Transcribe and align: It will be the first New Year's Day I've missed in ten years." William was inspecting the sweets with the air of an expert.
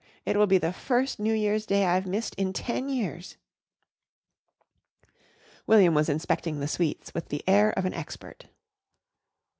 It 0.25 0.35
will 0.35 0.47
be 0.47 0.57
the 0.57 0.73
first 0.73 1.19
New 1.19 1.31
Year's 1.35 1.67
Day 1.67 1.85
I've 1.85 2.07
missed 2.07 2.33
in 2.33 2.53
ten 2.53 2.89
years." 2.89 3.37
William 5.67 5.93
was 5.93 6.09
inspecting 6.09 6.59
the 6.59 6.67
sweets 6.67 7.13
with 7.13 7.29
the 7.29 7.43
air 7.47 7.69
of 7.73 7.85
an 7.85 7.93
expert. 7.93 8.47